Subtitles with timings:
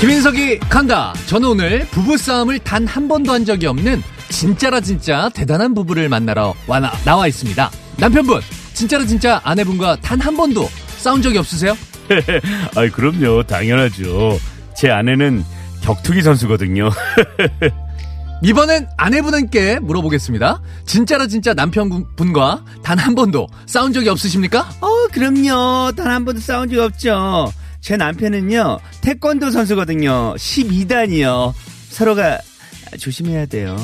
[0.00, 1.12] 김인석이 간다.
[1.26, 6.80] 저는 오늘 부부싸움을 단 한 번도 한 적이 없는 진짜라 진짜 대단한 부부를 만나러 와,
[7.04, 7.70] 나와 있습니다.
[7.98, 8.40] 남편분,
[8.72, 11.76] 진짜라 진짜 아내분과 단 한 번도 싸운 적이 없으세요?
[12.76, 14.38] 아이 그럼요 당연하죠
[14.76, 15.44] 제 아내는
[15.82, 16.90] 격투기 선수거든요
[18.42, 20.62] 이번엔 아내분께 물어보겠습니다.
[20.86, 24.68] 진짜라 진짜 남편분과 단 한 번도 싸운 적이 없으십니까?
[24.80, 31.52] 어 그럼요 단 한 번도 싸운 적 없죠 제 남편은요 태권도 선수거든요 12단이요
[31.90, 32.40] 서로가
[32.98, 33.76] 조심해야 돼요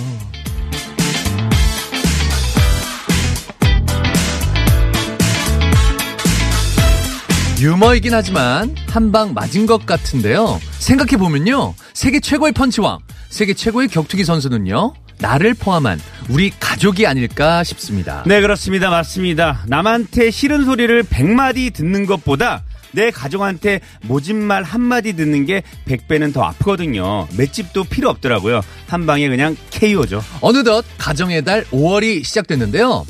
[7.60, 10.60] 유머이긴 하지만 한 방 맞은 것 같은데요.
[10.78, 11.74] 생각해보면요.
[11.94, 12.98] 세계 최고의 펀치왕,
[13.30, 14.94] 세계 최고의 격투기 선수는요.
[15.18, 18.22] 나를 포함한 우리 가족이 아닐까 싶습니다.
[18.26, 22.64] 네 그렇습니다 맞습니다 남한테 싫은 소리를 100마디 듣는 것보다
[22.96, 29.28] 내 가족한테 모진 말 한마디 듣는 게 100배는 더 아프거든요 맷집도 필요 없더라고요 한 방에
[29.28, 33.04] 그냥 KO죠 어느덧 가정의 달 5월이 시작됐는데요.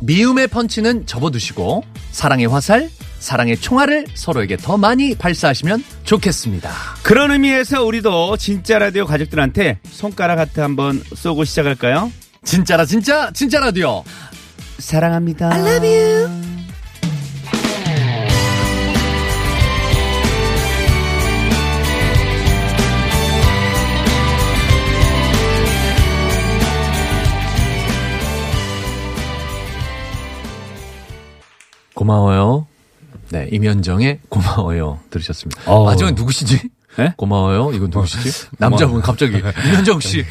[0.00, 6.70] 미움의 펀치는 접어두시고 사랑의 화살, 사랑의 총알을 서로에게 더 많이 발사하시면 좋겠습니다.
[7.02, 12.10] 그런 의미에서 우리도 진짜 라디오 가족들한테 손가락 하트 한번 쏘고 시작할까요?
[12.44, 14.02] 진짜라 진짜 진짜 라디오.
[14.78, 15.52] 사랑합니다.
[15.52, 16.30] I love you.
[33.50, 35.60] 임현정의 고마워요 들으셨습니다.
[35.66, 35.84] 어.
[35.84, 36.60] 마지막에 누구시지?
[37.00, 37.14] 네?
[37.16, 37.70] 고마워요.
[37.72, 38.48] 이건 누구시지?
[38.58, 40.24] 남자분 갑자기 임현정 씨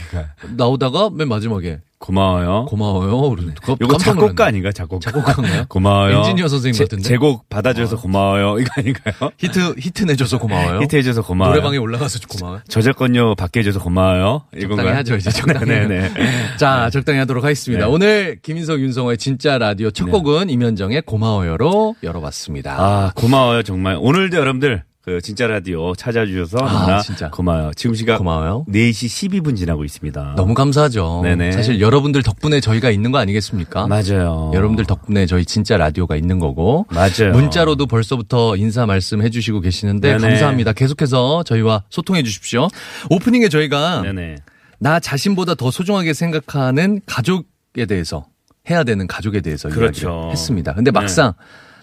[0.55, 2.65] 나오다가 맨 마지막에 고마워요.
[2.69, 3.09] 고마워요.
[3.11, 3.53] 놀랐네.
[3.99, 4.71] 작곡가 아닌가?
[4.71, 5.11] 작곡가.
[5.11, 5.65] 작곡가인가요?
[5.67, 6.17] 고마워요.
[6.19, 7.03] 엔지니어 선생님 제- 같은데?
[7.03, 8.57] 제 곡 받아줘서 고마워요.
[8.59, 9.31] 이거 아닌가요?
[9.37, 10.79] 히트 히트 내줘서 고마워요.
[10.81, 11.55] 히트 해줘서 고마워요.
[11.55, 12.61] 노래방에 올라가서 고마워요.
[12.69, 14.43] 저작권료 받게 해줘서 고마워요.
[14.61, 14.89] 적당히?
[14.91, 15.65] 하죠 이제 적당히.
[15.65, 16.11] 네네.
[16.57, 17.85] 자 적당히 하도록 하겠습니다.
[17.85, 17.91] 네.
[17.91, 20.11] 오늘 김인석 윤성호의 진짜 라디오 첫 네.
[20.11, 22.75] 곡은 임현정의 고마워요로 열어봤습니다.
[22.79, 23.63] 아, 고마워요.
[23.63, 23.97] 정말.
[23.99, 27.29] 오늘도 여러분들, 그, 진짜 라디오 찾아주셔서 아, 진짜.
[27.29, 27.71] 고마워요.
[27.75, 28.65] 지금 시각 고마워요.
[28.67, 30.33] 4시 12분 지나고 있습니다.
[30.35, 31.21] 너무 감사하죠.
[31.23, 31.53] 네네.
[31.53, 33.87] 사실 여러분들 덕분에 저희가 있는 거 아니겠습니까?
[33.87, 34.51] 맞아요.
[34.53, 37.31] 여러분들 덕분에 저희 진짜 라디오가 있는 거고 맞아요.
[37.31, 40.29] 문자로도 벌써부터 인사 말씀 해 주시고 계시는데 네네.
[40.31, 40.73] 감사합니다.
[40.73, 42.67] 계속해서 저희와 소통해 주십시오.
[43.09, 44.35] 오프닝에 저희가 네네.
[44.79, 48.27] 나 자신보다 더 소중하게 생각하는 가족에 대해서
[48.69, 50.07] 해야 되는 가족에 대해서 그렇죠.
[50.09, 50.73] 이야기를 했습니다.
[50.73, 51.33] 근데 막상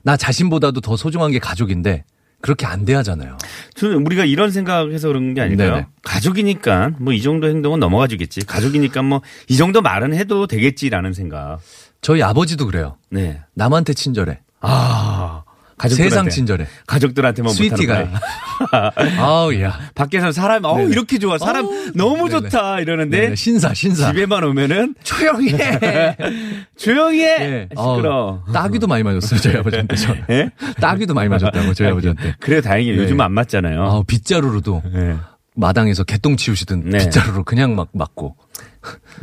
[0.02, 2.04] 나 자신보다도 더 소중한 게 가족인데
[2.46, 3.36] 그렇게 안 돼하잖아요.
[3.74, 5.70] 저는 우리가 이런 생각해서 그런 게 아닐까요?
[5.72, 5.86] 네네.
[6.04, 8.46] 가족이니까 뭐 이 정도 행동은 넘어가 주겠지.
[8.46, 11.58] 가족이니까 뭐 이 정도 말은 해도 되겠지라는 생각.
[12.02, 12.96] 저희 아버지도 그래요.
[13.10, 13.40] 네.
[13.54, 14.38] 남한테 친절해.
[14.60, 15.42] 아.
[15.78, 16.10] 가족들한테.
[16.10, 16.66] 세상 친절해.
[16.86, 18.08] 가족들한테만 스위티가.
[19.18, 19.78] 아우 야.
[19.94, 20.90] 밖에서 사람 어 네네.
[20.90, 21.36] 이렇게 좋아.
[21.38, 21.92] 사람 어우.
[21.94, 22.48] 너무 네네.
[22.48, 24.10] 좋다 이러는데 네네, 신사 신사.
[24.12, 26.16] 집에만 오면은 조용히 해.
[26.76, 27.38] 조용히 해.
[27.38, 27.68] 네.
[27.70, 28.42] 시끄러.
[28.46, 29.96] 어우, 따귀도 많이 맞았어요, 저희 아버지한테.
[29.96, 30.14] 저.
[30.30, 30.50] 예?
[30.80, 32.34] 따귀도 많이 맞았다고, 저희 아버지한테.
[32.40, 32.96] 그래 다행이에요.
[32.96, 33.02] 네.
[33.02, 33.82] 요즘 안 맞잖아요.
[33.82, 35.16] 아우, 빗자루로도 네.
[35.54, 36.98] 마당에서 개똥 치우시던 네.
[36.98, 38.36] 빗자루로 그냥 막 맞고.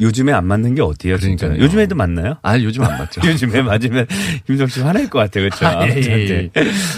[0.01, 1.17] 요즘에 안 맞는 게 어때요?
[1.17, 1.45] 진짜?
[1.47, 1.65] 그러니까요.
[1.65, 2.37] 요즘에도 맞나요?
[2.41, 3.21] 아, 요즘 안 맞죠.
[3.27, 4.07] 요즘에 맞으면
[4.45, 5.49] 김성 씨 화낼 것 같아요.
[5.49, 5.65] 그렇죠?
[5.67, 6.49] 아, 예, 예, 예.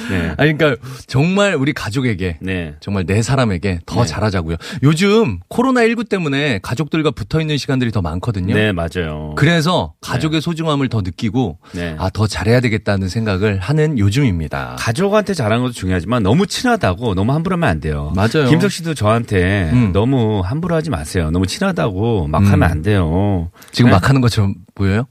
[0.09, 0.33] 네.
[0.37, 0.75] 아니, 그러니까
[1.07, 2.75] 정말 우리 가족에게 네.
[2.79, 4.07] 정말 내 사람에게 더 네.
[4.07, 4.57] 잘하자고요.
[4.83, 8.53] 요즘 코로나 19 때문에 가족들과 붙어 있는 시간들이 더 많거든요.
[8.53, 9.33] 네, 맞아요.
[9.35, 11.95] 그래서 가족의 소중함을 더 느끼고 네.
[11.97, 14.75] 아, 더 잘해야 되겠다는 생각을 하는 요즘입니다.
[14.79, 18.13] 가족한테 잘하는 것도 중요하지만 너무 친하다고 너무 함부로 하면 안 돼요.
[18.15, 18.49] 맞아요.
[18.49, 19.91] 김석 씨도 저한테 음.
[19.93, 21.31] 너무 함부로 하지 마세요.
[21.31, 22.45] 너무 친하다고 막 음.
[22.55, 23.51] 하면 안 돼요.
[23.71, 23.95] 지금 네?
[23.95, 25.07] 막 하는 것처럼 보여요?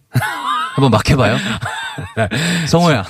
[0.74, 1.36] 한번 막 해봐요.
[2.68, 3.04] 성호야.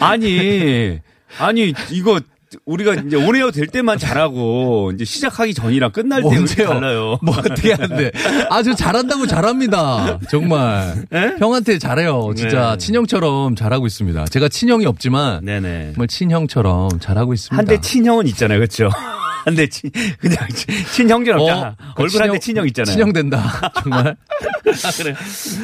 [0.00, 1.00] 아니,
[1.38, 2.20] 아니, 이거
[2.64, 6.68] 우리가 이제 온에어 될 때만 잘하고 이제 시작하기 전이랑 끝날 때는 뭔데요?
[6.68, 7.18] 달라요.
[7.22, 8.12] 뭐 어떻게 하는데?
[8.50, 10.18] 아주 잘한다고 잘합니다.
[10.30, 11.04] 정말.
[11.10, 11.34] 네?
[11.38, 12.32] 형한테 잘해요.
[12.36, 12.78] 진짜 네.
[12.78, 14.26] 친형처럼 잘하고 있습니다.
[14.26, 15.92] 제가 친형이 없지만 네네.
[15.94, 17.56] 정말 친형처럼 잘하고 있습니다.
[17.56, 18.90] 한대 친형은 있잖아요, 그렇죠?
[19.46, 19.88] 한대 친,
[20.18, 21.76] 그냥 친- 친형제는 없잖아.
[21.96, 22.92] 그 얼굴 한대 친형- 있잖아요.
[22.92, 23.72] 친형된다.
[23.80, 24.16] 정말.
[24.84, 25.14] 아, 그래.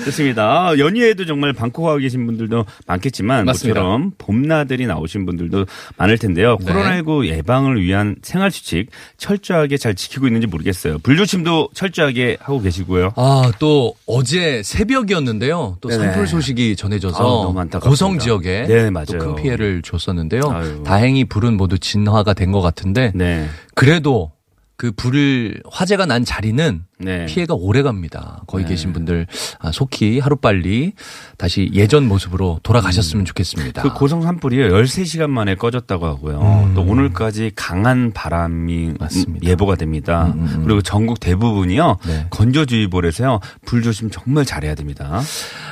[0.05, 0.79] 좋습니다.
[0.79, 3.81] 연휴에도 정말 방콕하고 계신 분들도 많겠지만 맞습니다.
[3.81, 6.57] 모처럼 봄나들이 나오신 분들도 많을 텐데요.
[6.61, 6.73] 네.
[6.73, 8.87] 코로나19 예방을 위한 생활 수칙
[9.19, 10.99] 철저하게 잘 지키고 있는지 모르겠어요.
[11.01, 13.13] 불조심도 철저하게 하고 계시고요.
[13.17, 15.79] 아, 또 어제 새벽이었는데요.
[15.81, 16.05] 또 네네.
[16.05, 17.89] 산불 소식이 전해져서 안타깝습니다.
[17.89, 20.43] 고성 지역에 네, 큰 피해를 줬었는데요.
[20.53, 20.83] 아유.
[20.85, 23.49] 다행히 불은 모두 진화가 된 것 같은데 네.
[23.75, 24.33] 그래도
[24.77, 27.27] 그 불을 화재가 난 자리는 네.
[27.27, 28.43] 피해가 오래 갑니다.
[28.49, 28.71] 거기 네.
[28.71, 29.29] 계신 분들
[29.61, 30.95] 아, 속히 하루빨리
[31.39, 33.83] 다시 예전 모습으로 돌아가셨으면 좋겠습니다.
[33.83, 36.73] 그 고성 산불이 13시간 만에 꺼졌다고 하고요.
[36.75, 38.97] 또 오늘까지 강한 바람이 음.
[38.99, 39.49] 맞습니다.
[39.49, 40.35] 예보가 됩니다.
[40.65, 41.99] 그리고 전국 대부분이요.
[42.05, 42.27] 네.
[42.31, 43.39] 건조주의보라서요.
[43.65, 45.21] 불 조심 정말 잘해야 됩니다.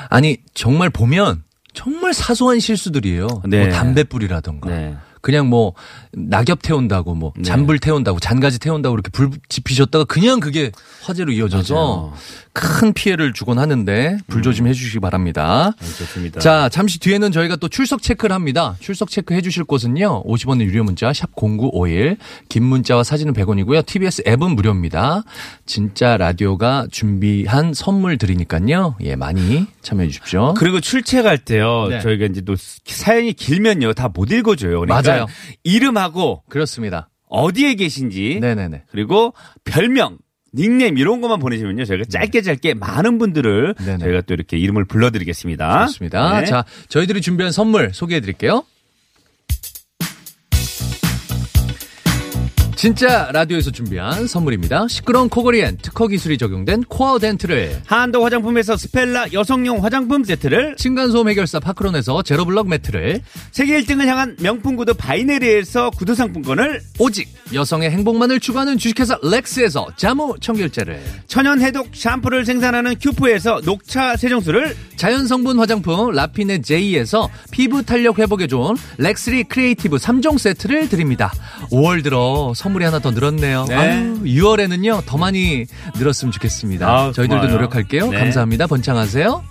[0.09, 1.43] 아니 정말 보면
[1.73, 3.27] 정말 사소한 실수들이에요.
[3.49, 3.65] 네.
[3.65, 4.97] 뭐 담배불이라던가 네.
[5.21, 5.75] 그냥 뭐
[6.13, 7.43] 낙엽 태운다고 뭐 네.
[7.43, 10.73] 잔불 태운다고 잔가지 태운다고 이렇게 불 지피셨다가 그냥 그게
[11.03, 12.13] 화재로 이어져서 맞아요.
[12.53, 15.73] 큰 피해를 주곤 하는데 불 조심해 주시기 바랍니다.
[15.79, 16.41] 네, 좋습니다.
[16.41, 18.77] 자, 잠시 뒤에는 저희가 또 출석 체크를 합니다.
[18.81, 20.25] 출석 체크 해 주실 곳은요.
[20.25, 22.17] 50원의 유료 문자 샵 0951.
[22.49, 23.87] 긴 문자와 사진은 100원이고요.
[23.87, 25.23] TBS 앱은 무료입니다.
[25.65, 28.97] 진짜 라디오가 준비한 선물 드리니까요.
[29.03, 30.55] 예, 많이 참여해 주십시오.
[30.55, 31.87] 그리고 출첵할 때요.
[31.89, 32.01] 네.
[32.01, 32.55] 저희가 이제 또
[32.85, 33.93] 사연이 길면요.
[33.95, 34.81] 다 못 읽어줘요.
[34.81, 35.27] 그러니까 맞아요.
[35.65, 37.09] 이름하고 그렇습니다.
[37.29, 38.83] 어디에 계신지 네, 네, 네.
[38.91, 39.33] 그리고
[39.65, 40.19] 별명
[40.53, 41.85] 닉네임 이런 것만 보내시면요.
[41.85, 43.99] 저희가 짧게 짧게 많은 분들을 네네.
[43.99, 45.87] 저희가 또 이렇게 이름을 불러드리겠습니다.
[45.87, 46.41] 좋습니다.
[46.41, 46.47] 네.
[46.47, 48.65] 자, 저희들이 준비한 선물 소개해 드릴게요.
[52.81, 54.89] 진짜 라디오에서 준비한 선물입니다.
[54.89, 61.61] 시끄러운 코골이엔 특허 기술이 적용된 코어 덴트를 한도 화장품에서 스펠라 여성용 화장품 세트를 층간소음 해결사
[61.61, 68.79] 파크론에서 제로블럭 매트를 세계 1등을 향한 명품 구두 바이네리에서 구두 상품권을 오직 여성의 행복만을 추구하는
[68.79, 77.29] 주식회사 렉스에서 자무 청결제를 천연 해독 샴푸를 생산하는 큐프에서 녹차 세정수를 자연성분 화장품 라피네 제이에서
[77.51, 81.31] 피부 탄력 회복에 좋은 렉스리 크리에이티브 3종 세트를 드립니다.
[81.71, 83.67] 5월 들어 선 물이 하나 더 늘었네요.
[83.69, 83.75] 네.
[83.75, 86.87] 아유, 6월에는요 더 많이 늘었으면 좋겠습니다.
[86.89, 87.57] 아우, 저희들도 고마워요.
[87.57, 88.11] 노력할게요.
[88.11, 88.19] 네.
[88.19, 88.67] 감사합니다.
[88.67, 89.45] 번창하세요.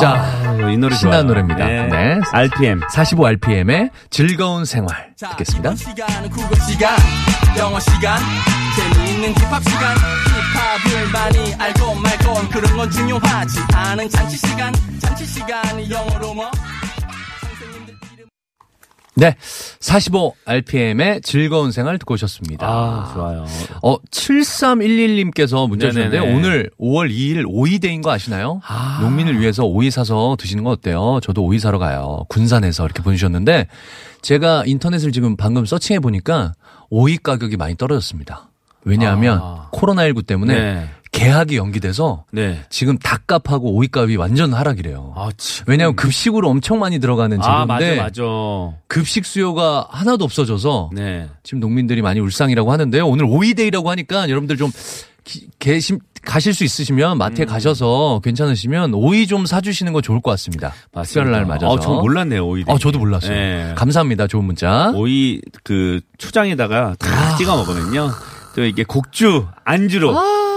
[0.00, 1.44] 자, 이 노래 신나는 좋아요.
[1.44, 1.66] 노래입니다.
[1.66, 2.20] 네.
[2.32, 5.74] RPM 45rpm의 즐거운 생활 듣겠습니다.
[5.76, 6.96] 시간은 국어 시간,
[7.56, 8.18] 영어 시간,
[8.76, 9.96] 재미있는 힙합 시간.
[10.84, 16.50] 힙합을 많이 알고 말고 그런 건 중요하지 않은 잔치 시간, 잔치 시간이 영어로 뭐?
[19.18, 19.34] 네,
[19.80, 22.66] 45rpm의 즐거운 생활 듣고 오셨습니다.
[22.68, 23.46] 아, 좋아요.
[23.82, 26.18] 어, 7311님께서 문자 주셨는데.
[26.18, 28.60] 오늘 5월 2일 오이데이인 거 아시나요?
[28.66, 28.98] 아.
[29.00, 31.20] 농민을 위해서 오이 사서 드시는 거 어때요?
[31.22, 32.26] 저도 오이 사러 가요.
[32.28, 33.68] 군산에서 이렇게 보내주셨는데
[34.20, 36.52] 제가 인터넷을 지금 방금 서칭해 보니까
[36.90, 38.50] 오이 가격이 많이 떨어졌습니다.
[38.86, 39.68] 왜냐하면 아.
[39.72, 40.88] 코로나19 때문에 네.
[41.12, 42.60] 개학이 연기돼서 네.
[42.68, 45.14] 지금 닭값하고 오이값이 완전 하락이래요.
[45.16, 45.64] 아, 참.
[45.66, 48.22] 왜냐하면 급식으로 엄청 많이 들어가는 아, 맞아, 맞아.
[48.86, 51.28] 급식 수요가 하나도 없어져서 네.
[51.42, 53.06] 지금 농민들이 많이 울상이라고 하는데요.
[53.06, 54.70] 오늘 오이데이라고 하니까 여러분들 좀
[55.24, 57.46] 기- 계심 가실 수 있으시면 마트에 음.
[57.46, 60.72] 가셔서 괜찮으시면 오이 좀 사주시는 거 좋을 것 같습니다.
[60.92, 61.68] 특별한 날 맞아서.
[61.68, 62.64] 어, 저 몰랐네요, 오이.
[62.66, 63.30] 어, 저도 몰랐어요.
[63.32, 63.72] 네.
[63.76, 64.26] 감사합니다.
[64.26, 64.90] 좋은 문자.
[64.94, 67.36] 오이 그 초장에다가 다 아.
[67.36, 68.10] 찍어 먹으면요.
[68.56, 70.16] 또 이게 곡주, 안주로.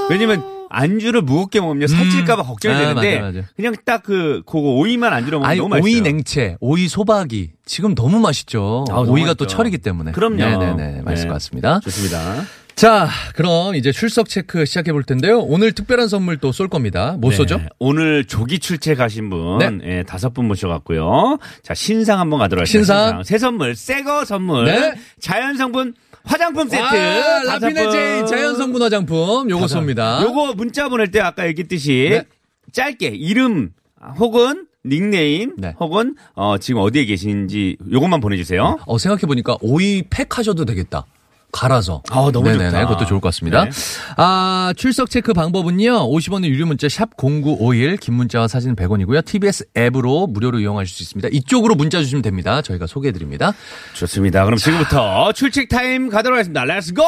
[0.09, 0.41] 왜냐면
[0.71, 3.47] 안주를 무겁게 먹으면 살찔까봐 걱정이 아, 되는데 맞아, 맞아.
[3.55, 5.83] 그냥 딱 그 그거 오이만 안주로 먹으면 아니 너무 맛있어요.
[5.83, 8.85] 오이 냉채, 오이 소박이 지금 너무 맛있죠.
[8.89, 9.57] 아우, 너무 오이가 또 맛있죠.
[9.57, 10.11] 철이기 때문에.
[10.13, 10.37] 그럼요.
[10.37, 11.27] 네네네 맛있을 네.
[11.27, 11.79] 것 같습니다.
[11.81, 12.43] 좋습니다.
[12.75, 15.39] 자, 그럼 이제 출석 체크 시작해 볼 텐데요.
[15.39, 17.17] 오늘 특별한 선물 또 쏠 겁니다.
[17.19, 17.57] 뭐 쏘죠?
[17.57, 19.97] 네, 오늘 조기 출첵하신 분 네.
[19.97, 21.39] 예, 다섯 분 모셔갖고요.
[21.61, 23.05] 자 신상 한번 가도록 하겠습니다.
[23.07, 23.23] 신상.
[23.23, 24.93] 새 선물, 새 거 선물, 네.
[25.19, 28.27] 자연성분 화장품 세트, 아, 라피네 제이 분.
[28.27, 29.65] 자연성분 화장품 요거.
[29.65, 30.21] 쏩니다.
[30.23, 32.23] 요거 문자 보낼 때 아까 얘기했듯이 네.
[32.71, 33.71] 짧게 이름
[34.17, 35.73] 혹은 닉네임 네.
[35.79, 38.77] 혹은 어, 지금 어디에 계신지 요것만 보내주세요.
[38.85, 41.05] 어, 생각해보니까 오이 팩 하셔도 되겠다.
[41.51, 42.03] 갈아서.
[42.11, 42.85] 아, 너무 네네네, 좋다.
[42.87, 43.65] 그것도 좋을 것 같습니다.
[43.65, 43.71] 네.
[44.17, 46.07] 아, 출석 체크 방법은요.
[46.09, 49.25] 50원의 유료 문자 샵 0951, 긴 문자와 사진 100원이고요.
[49.25, 51.29] TBS 앱으로 무료로 이용하실 수 있습니다.
[51.31, 52.61] 이쪽으로 문자 주시면 됩니다.
[52.61, 53.53] 저희가 소개해 드립니다.
[53.93, 54.45] 좋습니다.
[54.45, 56.63] 그럼 지금부터 출첵 타임 가도록 하겠습니다.
[56.65, 57.03] Let's go!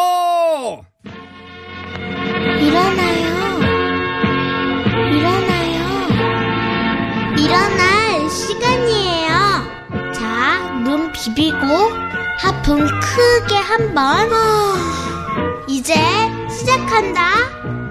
[2.59, 3.31] 일어나요.
[5.11, 6.07] 일어나요.
[7.37, 9.31] 일어날 시간이에요.
[10.13, 11.57] 자, 눈 비비고
[12.41, 14.27] 하품 크게 한 번.
[15.67, 15.93] 이제
[16.49, 17.35] 시작한다.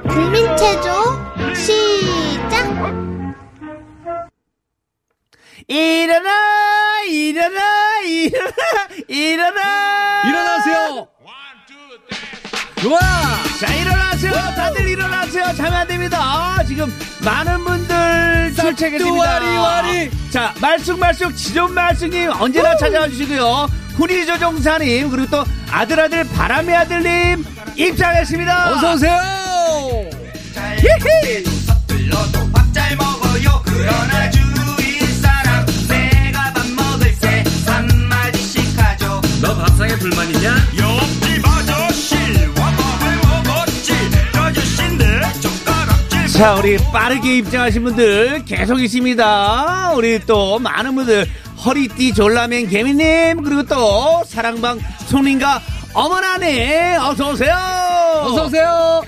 [0.08, 2.66] 국민체조 시작.
[5.68, 11.09] 일어나 일어나 일어나 일어나 일어나세요.
[12.82, 12.98] 좋아.
[13.60, 14.32] 자 일어나세요.
[14.32, 15.44] 다들 일어나세요.
[15.54, 16.18] 자면 안 됩니다.
[16.20, 19.60] 아, 지금 많은 분들 출첵했습니다.
[19.60, 20.10] 와리.
[20.30, 23.68] 자 말쑥말쑥 지존 말쑥님 언제나 찾아와 주시고요.
[23.96, 27.44] 훈이조종사님 그리고 또 아들아들 바람의 아들님
[27.76, 28.72] 입장했습니다.
[28.72, 29.20] 어서 오세요.
[31.66, 33.62] 서툴러도 밥잘 먹어요.
[33.66, 39.20] 그러나 주위 사람 내가 밥 먹을 때 한 마디씩 하죠.
[39.42, 40.54] 너 밥상에 불만 있냐?
[40.78, 41.19] 옆
[46.40, 49.92] 자, 우리 빠르게 입장하신 분들 계속 있습니다.
[49.94, 51.26] 우리 또 많은 분들
[51.62, 55.60] 허리띠 졸라맨 개미님 그리고 또 사랑방 손님과
[55.92, 57.54] 어머나네 어서 오세요.
[58.24, 59.02] 어서 오세요.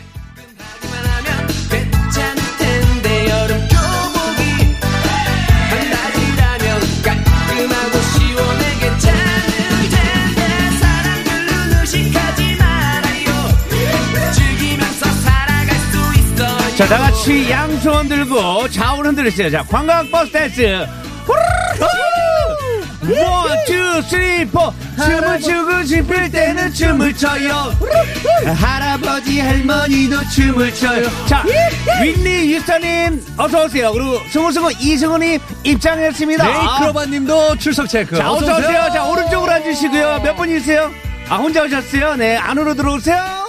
[16.83, 19.49] 자, 다 같이 양손 들고 좌우를 흔들으세요.
[19.53, 20.85] 자, 관광버스 댄스.
[23.03, 24.73] one, two, three, four.
[24.97, 27.73] 춤을 추고 싶을 때는 춤을 춰요.
[28.57, 31.05] 할아버지, 할머니도 춤을 춰요.
[31.27, 31.45] 자,
[32.03, 33.93] 윈니 유스터님, 어서오세요.
[33.93, 36.45] 그리고 승우승우 이승우님 입장했습니다.
[36.45, 38.17] 네이크로바님도 출석 체크.
[38.17, 38.91] 자, 어서오세요.
[38.93, 40.21] 자, 오른쪽으로 앉으시고요.
[40.25, 40.91] 몇 분이세요?
[41.29, 42.17] 아, 혼자 오셨어요?
[42.17, 43.42] 네, 안으로 들어오세요.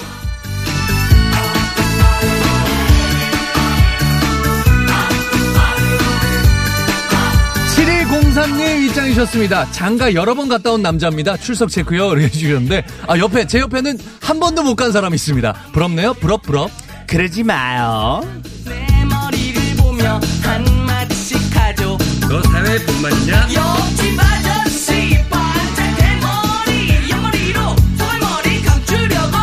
[8.47, 9.71] 7203님 입장이셨습니다.
[9.71, 11.37] 장가 여러 번 갔다 온 남자입니다.
[11.37, 12.11] 출석 체크요.
[12.11, 15.53] 이렇게 해주셨는데, 아, 옆에, 제 옆에는 한 번도 못 간 사람이 있습니다.
[15.71, 16.13] 부럽네요?
[16.15, 16.69] 부럽, 부럽.
[17.07, 18.21] 그러지 마요.
[18.65, 22.35] 내 머리를 보며 한마디씩 하죠 너?
[22.37, 29.37] 옆집 아저씨 반짝 대머리 옆머리로 소갈머리 감추려고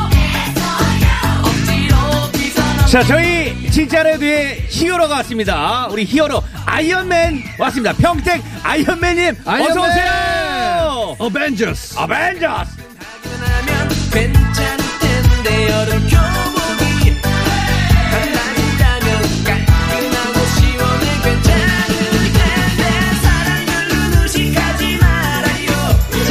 [1.44, 1.96] 억지로
[2.32, 3.39] 빗어넣 자, 저희
[3.80, 5.86] 진짜 라디오의 히어로가 왔습니다.
[5.90, 7.94] 우리 히어로 아이언맨 왔습니다.
[7.94, 9.70] 평택 아이언맨님 아이언맨!
[9.70, 11.16] 어서 오세요.
[11.18, 11.98] 어벤져스.
[11.98, 12.80] 어벤져스.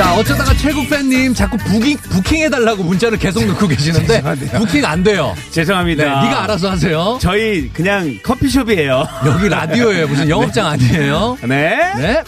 [0.09, 4.59] 자, 어쩌다가 최국 팬님 자꾸 부킹, 부킹해달라고 문자를 계속 넣고 계시는데, 죄송한데요.
[4.59, 5.35] 부킹 안 돼요.
[5.51, 6.03] 죄송합니다.
[6.03, 7.19] 네, 네가 알아서 하세요.
[7.21, 9.07] 저희 그냥 커피숍이에요.
[9.27, 10.07] 여기 라디오예요.
[10.07, 11.37] 무슨 영업장 아니에요?
[11.43, 11.77] 네.
[11.95, 12.23] 네.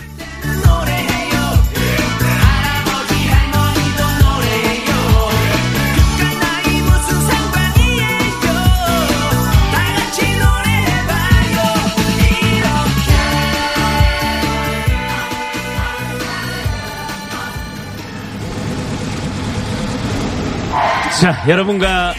[21.31, 22.13] 자, 여러분과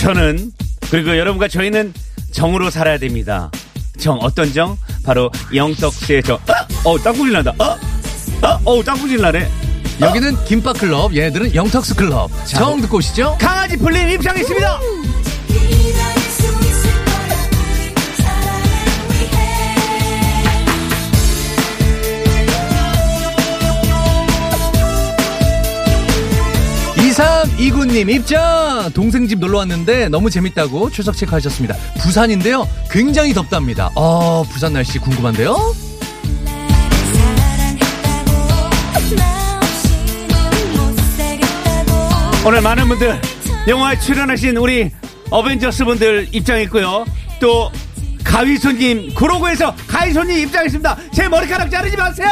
[0.00, 0.52] 저는
[0.92, 1.92] 그리고 여러분과 저희는
[2.30, 3.50] 정으로 살아야 됩니다.
[3.98, 4.78] 정 어떤 정?
[5.04, 6.36] 바로 영떡스의 정.
[6.36, 7.52] 어, 어 땅굴이 난다.
[7.58, 7.76] 어,
[8.46, 9.50] 어, 어, 땅굴이 나네.
[10.00, 12.30] 여기는 김밥클럽, 얘네들은 영턱스 클럽.
[12.46, 13.38] 정 듣고 오시죠?
[13.40, 14.78] 강아지 풀림 입장했습니다.
[27.58, 28.90] 2329님 입장!
[28.94, 31.74] 동생 집 놀러 왔는데 너무 재밌다고 출석 체크하셨습니다.
[32.00, 32.68] 부산인데요.
[32.90, 33.90] 굉장히 덥답니다.
[33.96, 35.56] 어, 부산 날씨 궁금한데요?
[42.46, 43.20] 오늘 많은 분들
[43.66, 44.90] 영화에 출연하신 우리
[45.30, 47.04] 어벤져스 분들 입장했고요.
[47.40, 47.70] 또
[48.24, 50.96] 가위 손님 구로구에서 가위 손님 입장했습니다.
[51.12, 52.28] 제 머리카락 자르지 마세요.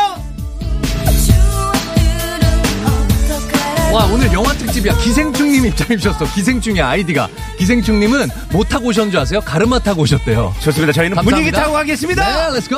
[3.96, 4.94] 와, 오늘 영화 특집이야.
[4.98, 6.26] 기생충님 입장해 주셨어.
[6.34, 7.30] 기생충의 아이디가.
[7.56, 9.40] 기생충님은 뭐 타고 오셨는 줄 아세요?
[9.40, 10.54] 가르마 타고 오셨대요.
[10.60, 10.92] 좋습니다.
[10.92, 11.34] 저희는 감사합니다.
[11.34, 12.50] 분위기 타고 가겠습니다.
[12.50, 12.76] 네, let's go!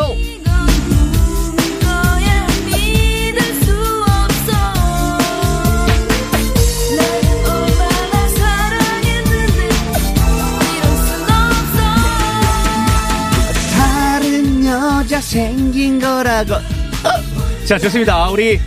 [15.20, 16.54] 생긴 거라고.
[16.54, 17.64] 어?
[17.66, 18.28] 자, 좋습니다.
[18.30, 18.58] 우리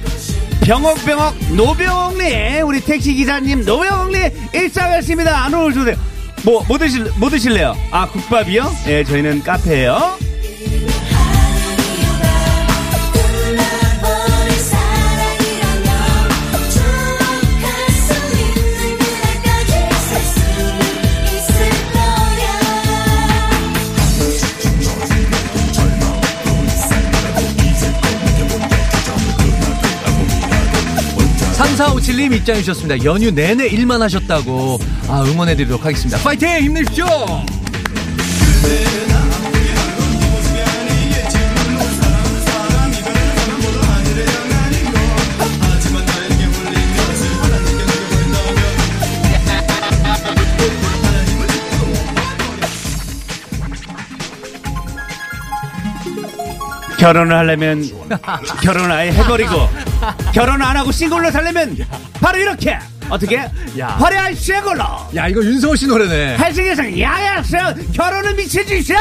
[0.61, 5.45] 병옥병옥 노병옥님, 우리 택시 기사님 노병옥님 일상했습니다.
[5.45, 5.95] 안으로 오셔세요.
[6.43, 7.75] 뭐, 뭐 드실, 뭐 드실래요?
[7.91, 8.71] 아, 국밥이요?
[8.87, 10.17] 예, 저희는 카페예요
[31.81, 33.03] 3457님 입장해 주셨습니다.
[33.03, 34.77] 연휴 내내 일만 하셨다고.
[35.07, 36.19] 아, 응원해 드리도록 하겠습니다.
[36.19, 36.49] 파이팅!
[36.49, 37.05] 힘내십시오!
[56.99, 57.83] 결혼을 하려면
[58.61, 59.90] 결혼을 아예 해버리고
[60.33, 61.77] 결혼 안 하고 싱글로 살려면
[62.19, 62.77] 바로 이렇게
[63.09, 63.37] 어떻게
[63.79, 63.87] 야.
[63.99, 64.83] 화려한 싱글로
[65.15, 66.35] 야, 이거 윤성호 씨 노래네.
[66.35, 68.95] 할승에서 야야서 결혼은 미쳐주셔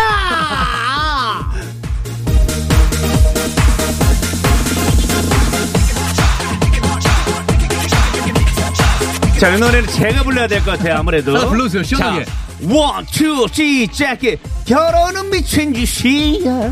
[9.38, 11.32] 자, 이 노래는 제가 불러야 될 것 같아요, 아무래도.
[11.48, 12.24] 불러주세요, 시원하게.
[12.26, 12.32] 자,
[12.68, 14.18] 원, 투, 시작.
[14.66, 16.70] 결혼은 미친 짓이야.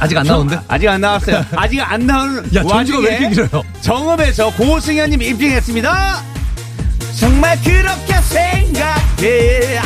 [0.00, 0.60] 아직 안 나오는데?
[0.68, 1.44] 아직 안 나왔어요.
[1.56, 3.62] 아직 안 나오는 야, 전주가 왜 이렇게 길어요?
[3.80, 6.22] 정읍에서 고승현님 입증했습니다.
[7.18, 9.80] 정말 그렇게 생각해.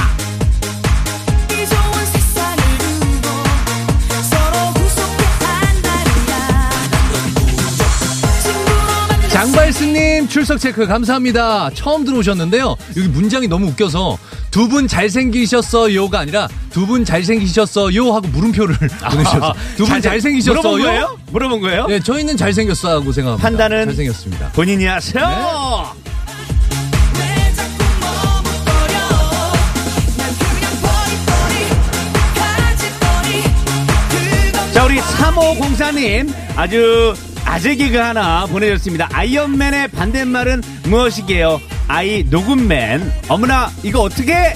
[9.33, 11.71] 장발스님 출석 체크 감사합니다.
[11.75, 12.77] 처음 들어오셨는데요.
[12.97, 14.19] 여기 문장이 너무 웃겨서
[14.51, 18.77] 두 분 잘생기셨어요가 아니라 두 분 잘생기셨어요 하고 물음표를
[19.11, 19.53] 보내주셨어요.
[19.77, 20.61] 두 분 잘생기셨어요?
[20.61, 21.19] 물어본 거예요?
[21.33, 21.87] 물어본 거예요?
[21.87, 23.49] 네, 저희는 잘생겼어고 생각합니다.
[23.49, 23.87] 판단은?
[23.87, 24.51] 잘생겼습니다.
[24.53, 25.25] 본인이 하세요.
[25.25, 26.03] 그건
[34.73, 37.15] 자, 우리 3504님 아주
[37.53, 39.11] 아재 개그 하나 보내줬습니다.
[39.13, 41.61] 아이언맨의 반대말은 무엇이게요?
[41.87, 43.13] 아이 녹음맨.
[43.29, 44.55] 어머나 이거 어떻게?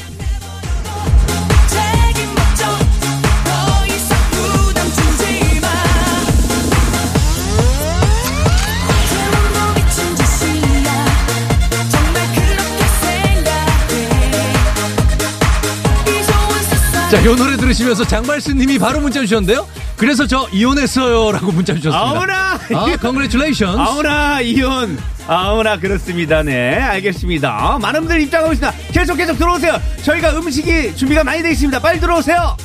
[17.11, 19.69] 자, 요 노래 들으시면서 장발스님이 바로 문자 주셨는데요.
[19.97, 21.99] 그래서 저 이혼했어요라고 문자 주셨습니다.
[21.99, 23.79] 아무나 아, congratulations.
[23.79, 24.99] 아무나 이혼.
[25.27, 26.43] 아무나 그렇습니다.
[26.43, 27.79] 네, 알겠습니다.
[27.81, 28.77] 많은 분들 입장하고 있습니다.
[28.93, 29.81] 계속 계속 들어오세요.
[30.03, 31.79] 저희가 음식이 준비가 많이 되어 있습니다.
[31.81, 32.57] 빨리 들어오세요.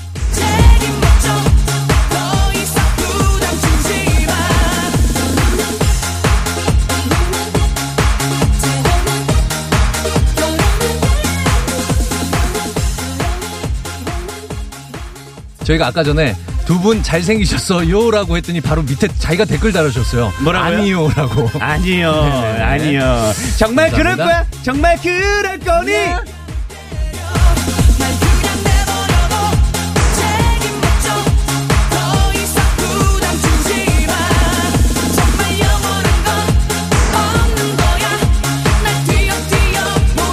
[15.63, 20.31] 저희가 아까 전에 두 분 잘생기셨어요 라고 했더니 바로 밑에 자기가 댓글 달아주셨어요.
[20.41, 20.79] 뭐라고요?
[20.79, 21.49] 아니요 라고.
[21.59, 22.61] 아니요, 네.
[22.63, 23.33] 아니요.
[23.57, 24.25] 정말 그럴 감사합니다.
[24.25, 24.63] 거야?
[24.63, 25.91] 정말 그럴 거니?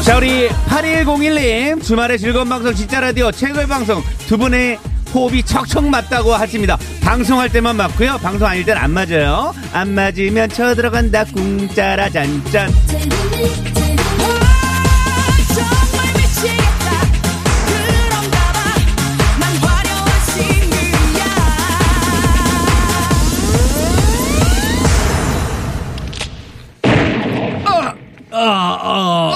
[0.04, 4.78] 자, 우리 8101님, 주말에 즐거운 방송, 진짜 라디오, 최고의 방송, 두 분의
[5.14, 6.76] 호흡이 척척 맞다고 하십니다.
[7.02, 8.18] 방송할 때만 맞고요.
[8.22, 9.54] 방송 아닐 땐 안 맞아요.
[9.72, 12.70] 안 맞으면 쳐들어간다, 궁짜라 잔짠.
[28.30, 29.27] 정말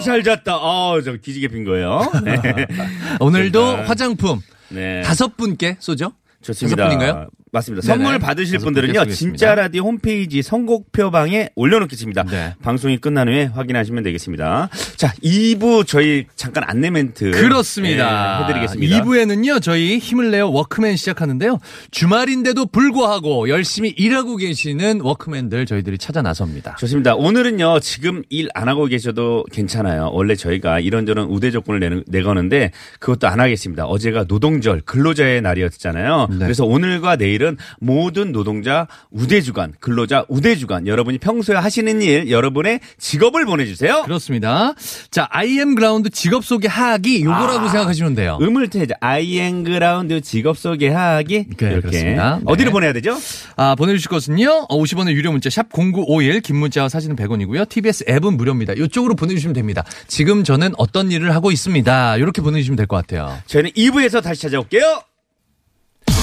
[0.00, 0.56] 잘 잤다.
[0.56, 2.10] 어, 저 기지개 핀 거예요.
[2.24, 2.66] 네.
[3.20, 5.02] 오늘도 화장품 네.
[5.02, 6.12] 다섯 분께 쏘죠?
[6.42, 6.76] 좋습니다.
[6.84, 7.28] 다섯 분인가요?
[7.52, 7.86] 맞습니다.
[7.86, 8.04] 네네.
[8.04, 9.06] 선물 받으실 분들은요.
[9.06, 12.24] 진짜 라디오 홈페이지 선곡표방에 올려놓겠습니다.
[12.24, 12.54] 네.
[12.62, 14.68] 방송이 끝난 후에 확인하시면 되겠습니다.
[14.96, 17.30] 자, 2부 저희 잠깐 안내 멘트.
[17.30, 18.38] 그렇습니다.
[18.38, 19.02] 네, 해드리겠습니다.
[19.02, 21.58] 2부에는요, 저희 힘을 내요 워크맨 시작하는데요.
[21.90, 26.76] 주말인데도 불구하고 열심히 일하고 계시는 워크맨들 저희들이 찾아 나섭니다.
[26.76, 27.14] 좋습니다.
[27.14, 30.10] 오늘은요, 지금 일 안 하고 계셔도 괜찮아요.
[30.12, 33.84] 원래 저희가 이런저런 우대 조건을 내는, 내거는데 그것도 안 하겠습니다.
[33.84, 36.28] 어제가 노동절, 근로자의 날이었잖아요.
[36.30, 36.38] 네.
[36.38, 43.44] 그래서 오늘과 내일 은 모든 노동자 우대주간, 근로자 우대주간, 여러분이 평소에 하시는 일, 여러분의 직업을
[43.46, 44.02] 보내주세요.
[44.04, 44.74] 그렇습니다.
[45.10, 47.68] 자, IM 그라운드 직업 소개하기 요거라고 아.
[47.68, 48.38] 생각하시면 돼요.
[48.40, 52.36] 의물태자 I am ground 직업 소개하기 네, 이렇게 그렇습니다.
[52.38, 52.42] 네.
[52.46, 53.16] 어디로 보내야 되죠?
[53.56, 57.68] 아, 보내주실 것은요, 50원의 유료 문자, 샵 0951, 긴 문자와 사진은 100원이고요.
[57.68, 58.72] TBS 앱은 무료입니다.
[58.74, 59.84] 이쪽으로 보내주시면 됩니다.
[60.06, 62.16] 지금 저는 어떤 일을 하고 있습니다.
[62.16, 63.36] 이렇게 보내주시면 될 것 같아요.
[63.46, 65.02] 저희는 2부에서 다시 찾아올게요.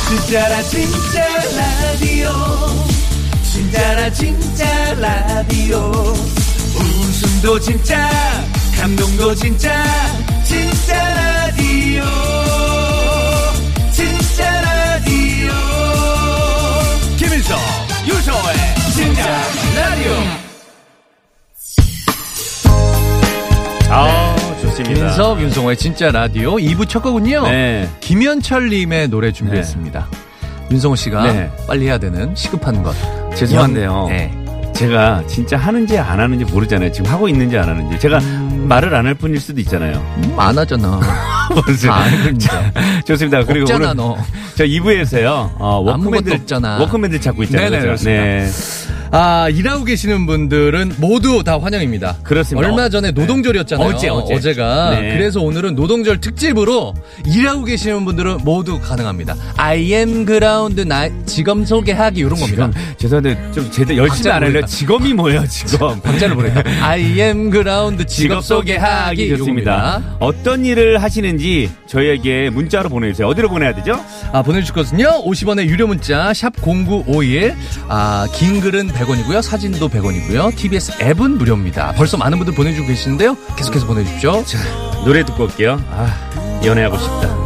[0.08, 1.26] 진짜라 진짜
[1.58, 2.30] 라디오.
[3.52, 5.91] 진짜라 진짜 라디오.
[6.76, 8.10] 웃음도 진짜
[8.80, 9.84] 감동도 진짜
[10.44, 12.04] 진짜 라디오.
[13.91, 15.52] 진짜 라디오.
[17.18, 17.58] 김일성
[18.06, 18.56] 유소의
[18.94, 19.26] 진짜
[19.76, 20.46] 라디오
[24.84, 27.44] 김인석, 윤성호의 진짜 라디오 2부 첫 곡은요.
[27.48, 27.90] 네.
[28.02, 30.08] 김현철님의 노래 준비했습니다.
[30.72, 31.52] 윤성호 씨가 네.
[31.68, 32.94] 빨리 해야 되는 시급한 것.
[33.36, 34.08] 죄송한데요.
[34.10, 34.32] 네.
[34.74, 36.92] 제가 진짜 하는지 안 하는지 모르잖아요.
[36.92, 37.98] 지금 하고 있는지 안 하는지.
[38.00, 38.20] 제가
[38.68, 39.98] 말을 안 할 뿐일 수도 있잖아요.
[40.18, 41.00] 음, 안 하잖아.
[41.68, 42.48] 무슨- 다 알고 있는데.
[43.06, 43.44] 좋습니다.
[43.46, 44.18] 그리고 없잖아, 오늘 너.
[44.56, 45.52] 저 2부에서요.
[45.58, 46.80] 어, 워크맨들 없잖아.
[46.80, 47.70] 워크맨들 찾고 있잖아요.
[47.70, 48.04] 네네, 그렇죠?
[48.04, 48.24] 그렇습니다.
[48.24, 48.95] 네.
[49.12, 52.18] 아, 일하고 계시는 분들은 모두 다 환영입니다.
[52.24, 52.68] 그렇습니다.
[52.68, 53.88] 얼마 전에 노동절이었잖아요.
[53.88, 54.54] 어제, 어제.
[54.56, 55.18] 가 네.
[55.18, 56.94] 그래서 오늘은 노동절 특집으로
[57.26, 59.36] 일하고 계시는 분들은 모두 가능합니다.
[59.58, 62.70] I am ground 나 직업 소개하기 이런 겁니다.
[62.72, 64.65] 지금 죄송한데 좀 제대로 열심히 안 할래요.
[64.65, 66.02] 직업이 뭐예요, 직업?
[66.04, 66.63] 박자를 모르겠다.
[66.86, 70.02] I am ground 직업 소개하기 좋습니다.
[70.20, 73.28] 어떤 일을 하시는지 저희에게 문자로 보내주세요.
[73.28, 74.04] 어디로 보내야 되죠?
[74.32, 75.24] 아, 보내주실 것은요.
[75.26, 77.56] 50원의 유료 문자 샵 0951.
[77.88, 79.42] 아, 긴 글은 100원이고요.
[79.42, 80.56] 사진도 100원이고요.
[80.56, 81.94] TBS 앱은 무료입니다.
[81.94, 83.38] 벌써 많은 분들 보내주고 계시는데요.
[83.56, 84.44] 계속해서 보내주십시오.
[85.06, 85.82] 노래 듣고 올게요.
[85.92, 87.45] 아, 연애하고 싶다.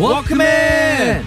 [0.00, 1.22] 워크맨!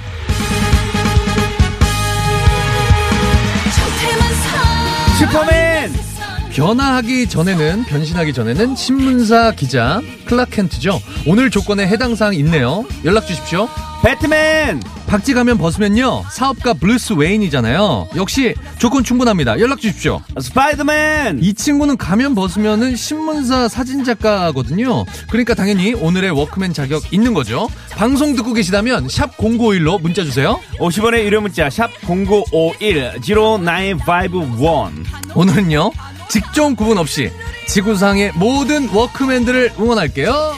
[5.20, 6.13] 슈퍼맨!
[6.54, 11.02] 변화하기 전에는 변신하기 전에는 신문사 기자 클라크 켄트죠.
[11.26, 12.86] 오늘 조건에 해당 사항 있네요.
[13.04, 13.68] 연락 주십시오.
[14.04, 14.82] 배트맨!
[15.08, 18.10] 박쥐 가면 벗으면요 사업가 브루스 웨인이잖아요.
[18.16, 19.60] 역시 조건 충분합니다.
[19.60, 20.22] 연락 주십시오.
[20.40, 21.40] 스파이더맨!
[21.42, 25.06] 이 친구는 가면 벗으면은 신문사 사진 작가거든요.
[25.30, 27.68] 그러니까 당연히 오늘의 워크맨 자격 있는 거죠.
[27.92, 30.60] 방송 듣고 계시다면 샵 0951로 문자 주세요.
[30.80, 35.04] 50원의 유료 문자 샵 0951 0951
[35.36, 35.92] 오늘은요
[36.34, 37.32] 직종 구분 없이
[37.68, 40.56] 지구상의 모든 워크맨들을 응원할게요.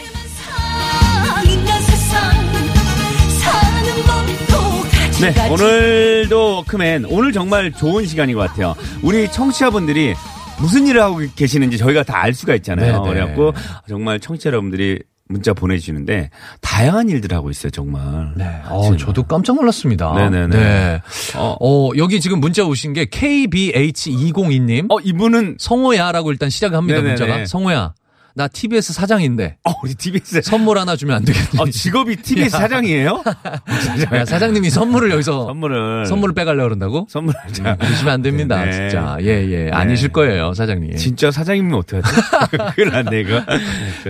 [5.19, 8.73] 네, 오늘도 워크맨 오늘 정말 좋은 시간인 것 같아요.
[9.01, 10.13] 우리 청취자분들이
[10.61, 13.01] 무슨 일을 하고 계시는지 저희가 다 알 수가 있잖아요.
[13.03, 13.13] 네네.
[13.13, 13.53] 그래갖고
[13.89, 16.29] 정말 청취자 여러분들이 문자 보내주시는데
[16.61, 18.33] 다양한 일들을 하고 있어요, 정말.
[18.35, 20.13] 네, 어, 저도 깜짝 놀랐습니다.
[20.13, 20.55] 네네네.
[20.57, 21.01] 네.
[21.35, 21.55] 어.
[21.59, 24.91] 어, 여기 지금 문자 오신 게 KBH202님.
[24.91, 27.19] 어, 이분은 성호야라고 일단 시작을 합니다, 네네네.
[27.19, 27.45] 문자가.
[27.45, 27.93] 성호야,
[28.37, 31.57] 나 TBS 사장인데 어, 우리 TBS 선물 하나 주면 안 되겠니?
[31.57, 33.23] 어, 직업이 TBS 사장이에요?
[34.13, 37.07] 야, 사장님이 선물을 여기서 선물을 선물을 빼가려고 그런다고?
[37.09, 38.71] 선물 자, 그러시면 안 됩니다, 네.
[38.71, 39.17] 진짜.
[39.21, 39.69] 예, 예.
[39.71, 40.97] 아니실 거예요, 사장님.
[40.97, 42.21] 진짜 사장님이면 어떡하지?
[42.75, 43.41] 큰일 났네, 이거.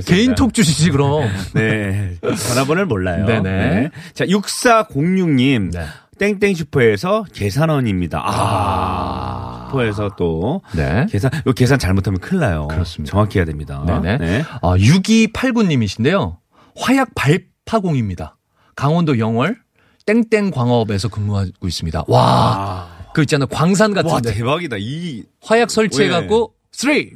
[0.07, 1.29] 개인 톡 주시지, 그럼.
[1.53, 2.15] 네.
[2.21, 3.27] 전화번호를 몰라요.
[3.27, 3.91] 네네.
[4.15, 5.71] 자, 6406님.
[5.71, 5.85] 네.
[6.17, 8.23] 땡땡 슈퍼에서 계산원입니다.
[8.25, 9.64] 아.
[9.75, 10.61] 슈퍼에서 또.
[10.73, 11.05] 네.
[11.09, 12.67] 계산, 요 계산 잘못하면 큰일 나요.
[12.69, 13.11] 그렇습니다.
[13.11, 13.83] 정확히 해야 됩니다.
[13.85, 14.17] 네네.
[14.17, 14.43] 네.
[14.61, 16.37] 아, 6289님이신데요.
[16.77, 18.37] 화약 발파공입니다.
[18.75, 19.57] 강원도 영월
[20.05, 22.05] 땡땡 광업에서 근무하고 있습니다.
[22.07, 23.47] 와, 그 있잖아요.
[23.47, 24.33] 광산 와, 같은데.
[24.33, 24.77] 대박이다.
[24.79, 25.23] 이.
[25.41, 27.11] 화약 설치해 갖고 3, 2, 1.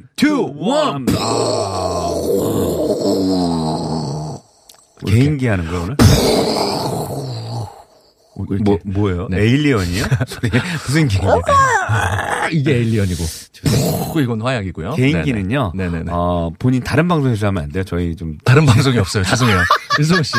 [1.18, 2.14] 아.
[5.06, 5.96] 개인기 하는 거야, 오늘?
[8.62, 9.28] 뭐, 뭐예요?
[9.30, 9.40] 네.
[9.40, 10.04] 에일리언이요?
[10.26, 10.50] 소리.
[10.86, 11.08] 무슨?
[11.88, 13.24] 아, 이게 에일리언이고.
[14.14, 14.94] 오, 이건 화약이고요.
[14.94, 15.72] 개인기는요.
[15.74, 15.90] 네네.
[15.90, 16.10] 네네.
[16.10, 17.84] 어, 본인 다른 방송에서 하면 안 돼요.
[17.84, 18.38] 저희 좀.
[18.44, 19.24] 다른 방송이 없어요.
[19.24, 19.58] 죄송해요.
[19.98, 20.32] 윤성 씨.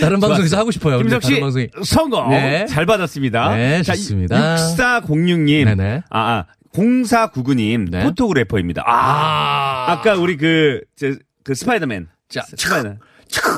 [0.00, 0.98] 다른 방송에서 하고 싶어요.
[0.98, 1.68] 김석 씨 방송이.
[1.84, 2.66] 성공 네.
[2.66, 3.56] 잘 받았습니다.
[3.56, 4.56] 네, 자, 좋습니다.
[4.56, 5.64] 6406님.
[5.64, 6.02] 네네.
[6.10, 8.02] 아, 아 0499님 네.
[8.04, 8.82] 포토그래퍼입니다.
[8.86, 11.12] 아, 아, 까 우리 그, 저,
[11.44, 12.08] 그 스파이더맨.
[12.28, 12.96] 자, 스파이더.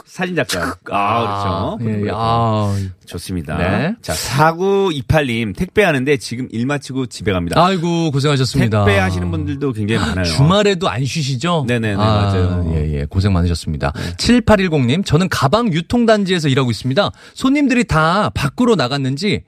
[0.06, 0.76] 사진작가.
[0.90, 1.78] 아, 그렇죠.
[1.82, 1.92] 예, 예.
[1.98, 2.16] photographer.
[2.18, 2.76] 아,
[3.06, 3.56] 좋습니다.
[3.56, 3.94] 네.
[4.02, 7.64] 자, 4928님 택배하는데 지금 일 마치고 집에 갑니다.
[7.64, 8.84] 아이고, 고생하셨습니다.
[8.84, 10.24] 택배 하시는 분들도 굉장히 많아요.
[10.24, 11.64] 주말에도 안 쉬시죠?
[11.68, 12.64] 네네네, 아, 맞아요.
[12.64, 12.74] 네.
[12.74, 13.04] 예, 예.
[13.04, 13.92] 고생 많으셨습니다.
[14.16, 17.10] 7810님, 저는 가방 유통단지에서 일하고 있습니다.
[17.34, 19.44] 손님들이 다 밖으로 나갔는지,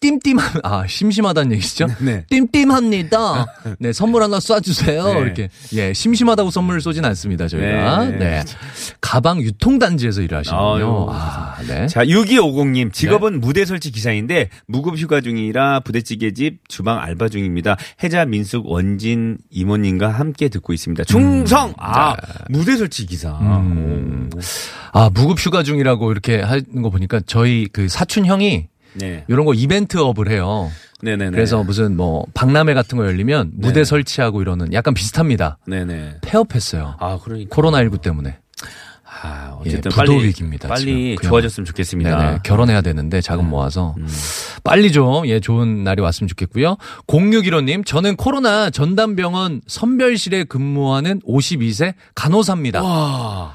[0.00, 1.86] 띨띨한, 아, 심심하다는 얘기시죠?
[2.00, 2.24] 네.
[2.30, 3.46] 띨띨합니다.
[3.78, 5.14] 네, 선물 하나 쏴주세요.
[5.14, 5.20] 네.
[5.20, 5.48] 이렇게.
[5.72, 8.04] 예, 심심하다고 선물을 쏘진 않습니다, 저희가.
[8.04, 8.18] 네.
[8.18, 8.44] 네.
[9.00, 11.06] 가방 유통단지에서 일하시는군요.
[11.10, 11.86] 아, 네.
[11.86, 17.76] 자, 6250님, 직업은 무대 설치 기사인데, 무급 휴가 중이라 부대찌개집 주방 알바 중입니다.
[18.02, 21.04] 혜자, 민숙, 원진, 이모님과 함께 듣고 있습니다.
[21.04, 21.72] 충성!
[21.78, 22.14] 아,
[22.50, 23.30] 무대 설치 기사.
[23.40, 24.28] 음.
[24.34, 24.38] 오.
[24.92, 29.24] 아, 무급 휴가 중이라고 이렇게 하는 거 보니까 저희 그 사촌 형이 네.
[29.28, 30.70] 이런 거 이벤트업을 해요.
[31.02, 31.30] 네네네.
[31.32, 35.58] 그래서 무슨 뭐 박람회 같은 거 열리면 무대 설치하고 이러는 약간 비슷합니다.
[35.66, 36.16] 네네.
[36.22, 36.96] 폐업했어요.
[36.98, 37.54] 아, 그러니까.
[37.54, 38.38] 코로나 19 때문에.
[39.22, 41.28] 아, 예, 어쨌든 부도 빨리 위기입니다, 빨리 지금.
[41.30, 42.18] 좋아졌으면 좋겠습니다.
[42.18, 44.06] 네네, 결혼해야 되는데 자금 모아서 음.
[44.62, 46.76] 빨리 좀 예 좋은 날이 왔으면 좋겠고요.
[47.06, 52.82] 0615님 저는 코로나 전담병원 선별실에 근무하는 52세 간호사입니다.
[52.82, 53.54] 와.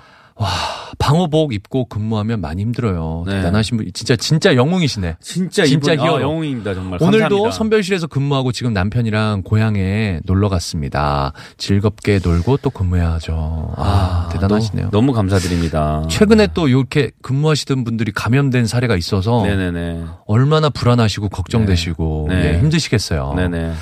[0.97, 3.23] 방호복 입고 근무하면 많이 힘들어요.
[3.25, 3.37] 네.
[3.37, 5.17] 대단하신 분 진짜 진짜 영웅이시네.
[5.19, 6.21] 진짜 진짜 이분, 아.
[6.21, 7.01] 영웅입니다 정말.
[7.01, 7.51] 오늘도 감사합니다.
[7.51, 11.33] 선별실에서 근무하고 지금 남편이랑 고향에 놀러 갔습니다.
[11.57, 13.73] 즐겁게 놀고 또 근무해야죠.
[13.77, 14.89] 아, 대단하시네요.
[14.91, 16.03] 너무, 너무 감사드립니다.
[16.09, 20.03] 최근에 또 이렇게 근무하시던 분들이 감염된 사례가 있어서 네네네.
[20.27, 22.53] 얼마나 불안하시고 걱정되시고 네.
[22.55, 23.33] 예, 힘드시겠어요.
[23.35, 23.73] 네네.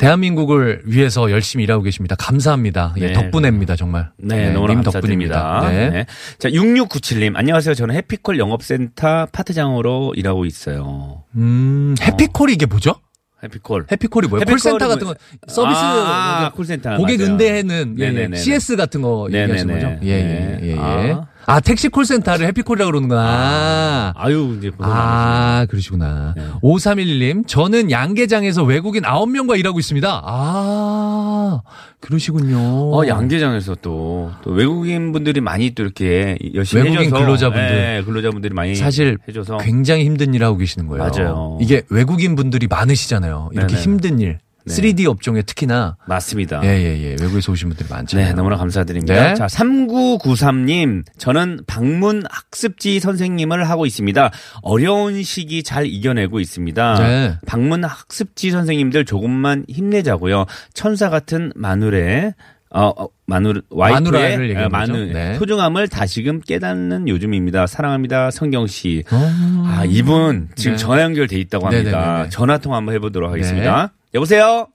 [0.00, 2.16] 대한민국을 위해서 열심히 일하고 계십니다.
[2.16, 2.94] 감사합니다.
[2.98, 3.12] 예, 네.
[3.12, 4.10] 덕분입니다, 정말.
[4.16, 4.82] 네, 너무 님.
[4.82, 5.68] 덕분입니다.
[5.70, 5.90] 네.
[5.90, 6.06] 네.
[6.38, 7.36] 자, 6697님.
[7.36, 7.74] 안녕하세요.
[7.74, 11.24] 저는 해피콜 영업센터 파트장으로 일하고 있어요.
[11.36, 12.94] 음, 해피콜이 이게 뭐죠?
[13.42, 13.86] 해피콜.
[13.92, 14.44] 해피콜이 뭐예요?
[14.46, 16.96] 콜센터 같은 뭐- 거 서비스 아, 아, 콜센터.
[16.96, 17.32] 고객 맞아요.
[17.32, 18.06] 응대하는 예, 예.
[18.10, 18.36] 네네네네.
[18.38, 19.94] CS 같은 거 얘기하시는 네네네.
[19.96, 20.06] 거죠?
[20.06, 20.74] 예, 예, 예, 예.
[20.74, 21.16] 네.
[21.46, 24.12] 아, 택시 콜센터를 해피콜이라고 그러는구나.
[24.14, 24.92] 아 유, 이제 고생.
[24.92, 26.34] 아, 그러시구나.
[26.36, 26.44] 네.
[26.62, 30.22] 5311님, 저는 양계장에서 외국인 9명과 일하고 있습니다.
[30.24, 31.60] 아,
[32.00, 32.58] 그러시군요.
[32.58, 37.68] 어, 양계장에서 또, 또 외국인 분들이 많이 또 이렇게 열심히 외국인 해줘서 근로자분들.
[37.68, 41.04] 네, 근로자분들이 많이 사실 해줘서 굉장히 힘든 일 하고 계시는 거예요.
[41.04, 41.58] 맞아요.
[41.60, 43.50] 이게 외국인 분들이 많으시잖아요.
[43.52, 43.82] 이렇게 네네.
[43.82, 44.38] 힘든 일.
[44.64, 44.74] 네.
[44.74, 46.60] 3D 업종에 특히나 맞습니다.
[46.64, 47.16] 예, 예, 예.
[47.20, 48.28] 외국에서 오신 분들이 많잖아요.
[48.28, 49.14] 네, 너무나 감사드립니다.
[49.14, 49.34] 네.
[49.34, 54.30] 자, 3993님, 저는 방문 학습지 선생님을 하고 있습니다.
[54.62, 56.94] 어려운 시기 잘 이겨내고 있습니다.
[56.98, 57.38] 네.
[57.46, 60.46] 방문 학습지 선생님들 조금만 힘내자고요.
[60.74, 62.34] 천사 같은 마누레,
[62.72, 65.12] 어, 어, 마누, 와이프의 어, 마누?
[65.12, 65.34] 네.
[65.34, 67.66] 소중함을 다시금 깨닫는 요즘입니다.
[67.66, 68.30] 사랑합니다.
[68.30, 69.02] 성경 씨.
[69.10, 69.64] 어.
[69.66, 70.76] 아, 이분 지금 네.
[70.76, 71.98] 전화 연결돼 있다고 합니다.
[71.98, 72.28] 네네네네.
[72.30, 73.92] 전화 통화 한번 해보도록 하겠습니다.
[74.14, 74.66] 여보세요?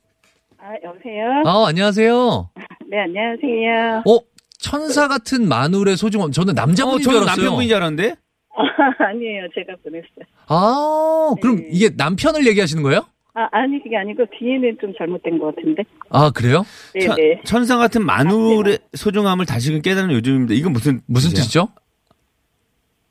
[0.57, 1.43] 아, 여보세요?
[1.45, 2.49] 아, 안녕하세요.
[2.89, 4.03] 네, 안녕하세요.
[4.07, 4.19] 어,
[4.59, 6.31] 천사 같은 마누의 소중함.
[6.31, 7.25] 저는 남자분인 어, 줄 알았어요.
[7.25, 8.15] 남편분인 줄 알았는데?
[8.99, 9.47] 아니에요.
[9.53, 10.25] 제가 보냈어요.
[10.47, 11.67] 아, 그럼 네.
[11.71, 13.05] 이게 남편을 얘기하시는 거예요?
[13.33, 15.83] 아, 아니, 그게 아니고 뒤에는 좀 잘못된 것 같은데.
[16.09, 16.65] 아, 그래요?
[16.93, 17.41] 네, 천- 네.
[17.43, 20.53] 천사 같은 마누의 소중함을 다시금 깨닫는 요즘입니다.
[20.53, 21.31] 이건 무슨 무슨?
[21.31, 21.67] 뜻이죠?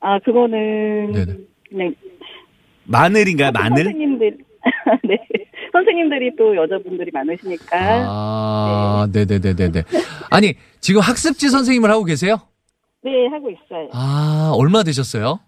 [0.01, 1.13] 아, 그거는.
[1.13, 1.37] 네네.
[1.73, 1.93] 네.
[2.85, 3.53] 마늘인가요?
[3.53, 3.85] 마늘?
[3.85, 4.39] 선생님들,
[5.05, 5.19] 네.
[5.85, 7.77] 선생님들이 또 여자분들이 많으시니까.
[8.07, 9.83] 아, 네 네 네 네 네.
[10.31, 12.37] 아니, 지금 학습지 선생님을 하고 계세요?
[13.03, 13.89] 네, 하고 있어요.
[13.93, 15.41] 아, 얼마 되셨어요?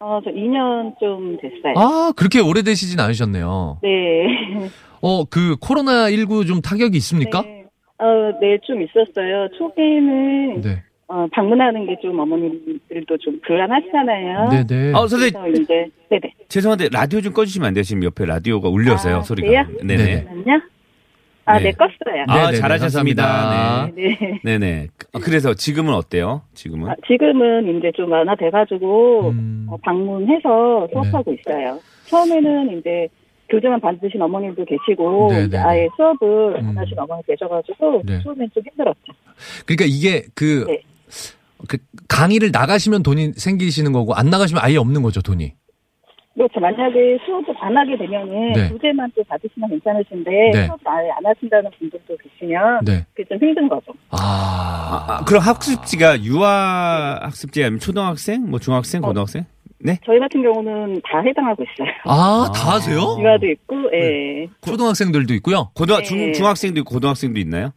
[0.00, 1.74] 어, 저 2년 좀 됐어요.
[1.76, 3.78] 아, 그렇게 오래 되시진 않으셨네요.
[3.82, 4.70] 네.
[5.00, 7.40] 어, 그 코로나 19 좀 타격이 있습니까?
[7.42, 7.64] 네.
[7.98, 9.48] 어, 네, 좀 있었어요.
[9.58, 10.82] 초기에는, 네.
[11.10, 14.64] 어, 방문하는 게 좀 어머님들도 좀 불안하시잖아요.
[14.66, 14.92] 네네.
[14.94, 16.32] 어, 선생님, 그래서 이제, 네네.
[16.48, 17.82] 죄송한데 라디오 좀 꺼주시면 안 돼요?
[17.82, 19.48] 지금 옆에 라디오가 울려서요, 아, 소리가.
[19.48, 19.66] 그래요?
[19.82, 19.96] 네네.
[19.96, 20.16] 네네.
[20.24, 20.60] 잠깐만요.
[21.46, 21.64] 아, 네.
[21.64, 22.24] 네, 껐어요.
[22.28, 23.22] 아, 네네네, 잘하셨습니다.
[23.26, 23.94] 감사합니다.
[23.96, 24.18] 네.
[24.20, 24.40] 네.
[24.44, 24.86] 네 네.
[25.12, 26.42] 아, 그래서 지금은 어때요?
[26.54, 26.88] 지금은?
[26.90, 29.66] 아, 지금은 이제 좀 완화돼가지고 음.
[29.68, 31.80] 어, 방문해서 수업하고 있어요.
[32.06, 33.08] 처음에는 이제
[33.50, 36.68] 교재만 받으신 어머님도 계시고 아예 수업을 음.
[36.68, 38.20] 안 하신 어머니 계셔가지고 네.
[38.22, 39.12] 처음엔 좀 힘들었죠.
[39.66, 40.80] 그러니까 이게 그, 네.
[41.68, 45.54] 그 강의를 나가시면 돈이 생기시는 거고 안 나가시면 아예 없는 거죠, 돈이.
[46.34, 46.60] 그렇죠.
[46.60, 48.68] 만약에 수업을 안 하게 되면은 네.
[48.70, 50.66] 교재만 또 받으시면 괜찮으신데 네.
[50.66, 53.04] 수업 아예 안 하신다는 분들도 계시면 네.
[53.14, 53.92] 그게 좀 힘든 거죠.
[54.10, 54.80] 아.
[55.08, 58.48] 아, 그럼 학습지가 유아 학습지 아니면 초등학생?
[58.48, 59.02] 뭐 중학생?
[59.04, 59.08] 어.
[59.08, 59.44] 고등학생?
[59.82, 59.98] 네?
[60.04, 61.88] 저희 같은 경우는 다 해당하고 있어요.
[62.04, 62.98] 아, 다 하세요?
[63.18, 64.46] 유아도 있고, 예.
[64.60, 65.70] 초등학생들도 있고요.
[65.74, 66.02] 고등 네.
[66.04, 67.72] 중 중학생도 있고 고등학생도 있나요?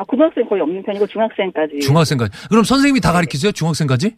[0.00, 1.80] 아, 고등학생 거의 없는 편이고 중학생까지.
[1.80, 2.48] 중학생까지.
[2.48, 3.52] 그럼 선생님이 다 가르치세요?
[3.52, 4.16] 중학생까지?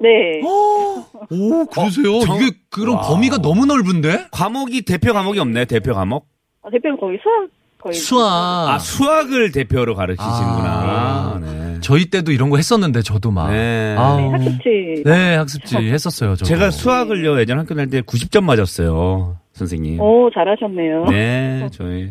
[0.00, 0.08] 네.
[0.44, 2.20] 오, 그러세요?
[2.20, 3.00] 정- 이게 그럼 와.
[3.02, 4.28] 범위가 너무 넓은데?
[4.30, 5.64] 과목이 대표 과목이 없나요?
[5.64, 6.28] 대표 과목?
[6.62, 7.48] 아, 대표는 거의 수학
[7.82, 8.68] 거의 수학.
[8.70, 11.40] 아, 수학을 대표로 가르치시는구나.
[11.42, 11.78] 네.
[11.80, 13.50] 저희 때도 이런 거 했었는데 저도 막.
[13.50, 13.96] 네.
[13.98, 14.20] 아우.
[14.20, 15.02] 네, 학습지.
[15.04, 16.36] 네, 학습지 했었어요.
[16.36, 16.44] 저도.
[16.44, 20.00] 제가 수학을요 예전 학교 다닐 때 90점 맞았어요 선생님.
[20.00, 21.04] 오, 잘하셨네요.
[21.10, 22.10] 네, 저희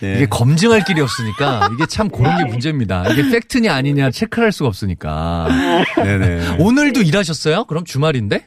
[0.00, 0.14] 네.
[0.16, 3.04] 이게 검증할 길이 없으니까 이게 참 그런 게 문제입니다.
[3.12, 5.46] 이게 팩트냐 아니냐 체크할 수가 없으니까.
[5.96, 6.56] 네네.
[6.64, 7.64] 오늘도 일하셨어요?
[7.64, 8.46] 그럼 주말인데?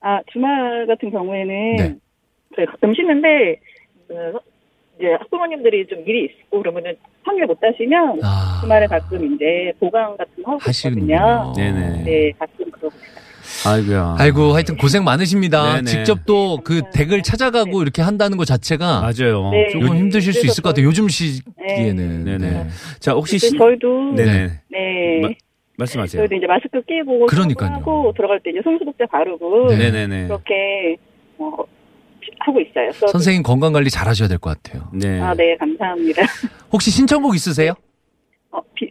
[0.00, 1.96] 아, 주말 같은 경우에는 네.
[2.54, 3.56] 저희 가끔 쉬는데
[4.06, 4.14] 그,
[4.98, 8.58] 이제 학부모님들이 좀 일이 있고 그러면은 평일 못 하시면 아.
[8.60, 10.56] 주말에 가끔 이제 보강 같은 거.
[10.56, 11.52] 있거든요.
[11.56, 12.04] 네네.
[12.04, 12.67] 네, 가끔.
[13.66, 14.16] 아이고야.
[14.18, 15.74] 아이고, 하여튼 고생 많으십니다.
[15.76, 15.84] 네네.
[15.90, 19.50] 직접 또 그 댁을 찾아가고 이렇게 한다는 것 자체가 맞아요.
[19.50, 19.68] 네.
[19.72, 20.86] 조금 힘드실 수 있을 것 같아요.
[20.86, 22.24] 요즘 시기에는.
[22.24, 22.50] 네 네.
[22.50, 22.66] 네.
[23.00, 23.56] 자 혹시 시...
[23.56, 24.24] 저희도 네.
[24.24, 24.60] 네네.
[24.70, 25.20] 네.
[25.22, 25.28] 마-
[25.78, 26.20] 말씀하세요.
[26.22, 27.70] 저희도 이제 마스크 끼고 그러니까요.
[27.76, 29.76] 하고 들어갈 때 이제 손소독제 바르고 네.
[29.76, 30.24] 네네네.
[30.26, 30.96] 그렇게
[31.38, 31.50] 어,
[32.40, 32.90] 하고 있어요.
[32.92, 33.08] 수업을.
[33.12, 34.88] 선생님 건강 관리 잘 하셔야 될 것 같아요.
[34.92, 35.20] 네.
[35.20, 36.22] 아, 네, 감사합니다.
[36.72, 37.74] 혹시 신청곡 있으세요?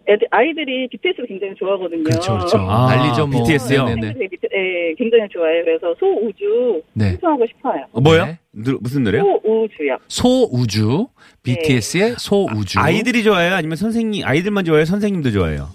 [0.10, 2.04] 애들, 아이들이 BTS를 굉장히 좋아하거든요.
[2.04, 2.58] 그렇죠, 그렇죠.
[2.60, 3.44] 아, 난리죠, 뭐.
[3.44, 3.86] BTS 요?
[3.86, 4.14] 네네네.
[4.14, 5.64] 네, BT- 네, 굉장히 좋아해요.
[5.66, 7.12] 그래서 소우주 네.
[7.12, 7.86] 신청하고 싶어요.
[7.92, 8.26] 어, 뭐요?
[8.26, 8.40] 네.
[8.54, 9.24] 누- 무슨 노래요?
[9.44, 9.98] 소우주요.
[10.08, 11.08] 소우주.
[11.44, 12.80] BTS의 소우주.
[12.80, 13.54] 아 이들이 좋아해요?
[13.56, 14.86] 아니면 선생님, 아이들만 좋아해요?
[14.86, 15.68] 선생님도 좋아해요?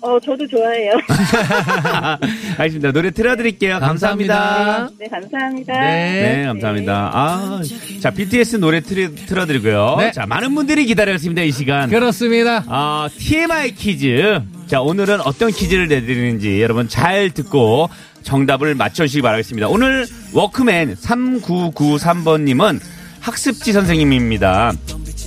[0.00, 0.92] 어, 저도 좋아해요.
[2.58, 2.92] 알겠습니다.
[2.92, 3.78] 노래 틀어드릴게요.
[3.80, 4.34] 감사합니다.
[4.34, 4.90] 감사합니다.
[4.98, 5.80] 네, 감사합니다.
[5.80, 6.36] 네.
[6.36, 7.10] 네, 감사합니다.
[7.12, 7.60] 아,
[8.00, 9.96] 자, BTS 노래 틀, 틀어드리고요.
[9.98, 10.12] 네.
[10.12, 11.88] 자, 많은 분들이 기다렸습니다, 이 시간.
[11.90, 12.64] 그렇습니다.
[12.68, 14.40] 아, TMI 퀴즈.
[14.66, 17.88] 자, 오늘은 어떤 퀴즈를 내드리는지 여러분 잘 듣고
[18.22, 19.68] 정답을 맞춰주시기 바라겠습니다.
[19.68, 22.80] 오늘 워크맨 3993번님은
[23.20, 24.72] 학습지 선생님입니다.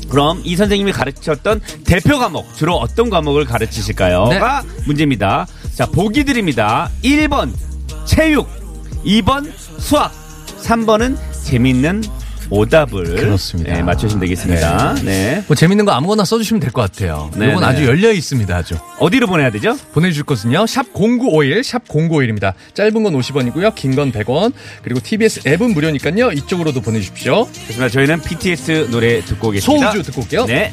[0.10, 4.28] 그럼 이 선생님이 가르쳤던 대표 과목, 주로 어떤 과목을 가르치실까요?
[4.30, 4.40] 네.
[4.40, 5.48] 가 문제입니다.
[5.76, 6.90] 자, 보기 드립니다.
[7.04, 7.54] 1번
[8.06, 8.48] 체육,
[9.06, 10.12] 2번 수학,
[10.64, 12.04] 3번은 재밌는
[12.50, 13.74] 오답을 그렇습니다.
[13.74, 14.96] 네, 맞추시면 되겠습니다.
[15.04, 15.44] 네.
[15.48, 17.30] 뭐 재밌는 거 아무거나 써주시면 될 것 같아요.
[17.36, 17.66] 네, 이건 네.
[17.66, 18.76] 아주 열려 있습니다, 아주.
[19.00, 19.78] 어디로 보내야 되죠?
[19.94, 20.66] 보내주실 것은요.
[20.68, 22.54] 샵 0951, 샵 0951입니다.
[22.74, 23.76] 짧은 건 50원이고요.
[23.76, 24.54] 긴 건 100원.
[24.84, 26.32] 그리고 TBS 앱은 무료니까요.
[26.32, 27.46] 이쪽으로도 보내주십시오.
[27.46, 27.90] 그렇습니다.
[27.90, 29.92] 저희는 BTS 노래 듣고 오겠습니다.
[29.92, 30.46] 소우주 듣고 올게요.
[30.46, 30.72] 네.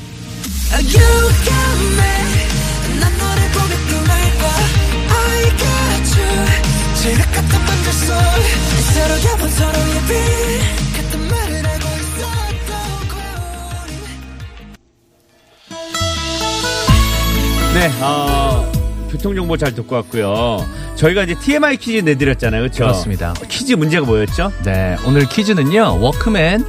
[17.76, 18.72] 네, 어,
[19.10, 20.64] 교통정보 잘 듣고 왔고요.
[20.94, 22.62] 저희가 이제 TMI 퀴즈 내드렸잖아요.
[22.62, 22.84] 그렇죠?
[22.84, 23.34] 그렇습니다.
[23.50, 24.50] 퀴즈 문제가 뭐였죠?
[24.64, 25.98] 네, 오늘 퀴즈는요.
[26.00, 26.64] 워크맨